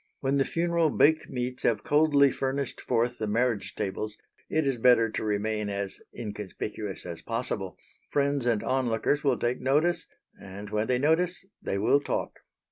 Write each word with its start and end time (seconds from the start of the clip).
When 0.21 0.37
the 0.39 0.45
funeral 0.45 0.89
baked 0.89 1.29
meats 1.29 1.61
have 1.61 1.83
coldly 1.83 2.31
furnished 2.31 2.81
forth 2.81 3.19
the 3.19 3.27
marriage 3.27 3.75
tables, 3.75 4.17
it 4.49 4.65
is 4.65 4.77
better 4.77 5.11
to 5.11 5.23
remain 5.23 5.69
as 5.69 6.01
inconspicuous 6.11 7.05
as 7.05 7.21
possible; 7.21 7.77
friends 8.09 8.47
and 8.47 8.63
onlookers 8.63 9.23
will 9.23 9.37
take 9.37 9.61
notice, 9.61 10.07
and, 10.41 10.71
when 10.71 10.87
they 10.87 10.97
notice, 10.97 11.45
they 11.61 11.77
will 11.77 11.99
talk. 11.99 12.39